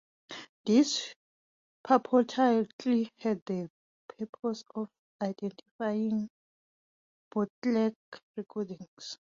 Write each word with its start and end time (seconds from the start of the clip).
This 0.65 1.13
purportedly 1.85 3.11
had 3.17 3.43
the 3.45 3.69
purpose 4.09 4.63
of 4.73 4.89
identifying 5.21 6.27
bootleg 7.29 7.93
recordings. 8.35 9.19